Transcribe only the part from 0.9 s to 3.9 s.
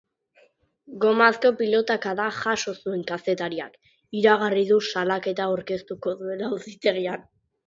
Gomazko pilotakada jaso zuen kazetariak